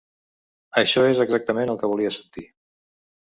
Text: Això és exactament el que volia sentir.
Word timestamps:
Això 0.81 1.03
és 1.09 1.21
exactament 1.25 1.73
el 1.75 1.79
que 1.83 1.91
volia 1.93 2.13
sentir. 2.17 2.47